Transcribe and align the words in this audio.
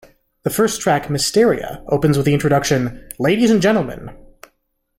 The 0.41 0.49
first 0.49 0.81
track 0.81 1.11
"Mysteria" 1.11 1.83
opens 1.89 2.17
with 2.17 2.25
the 2.25 2.33
introduction 2.33 3.07
"Ladies 3.19 3.51
and 3.51 3.61
Gentlemen! 3.61 4.09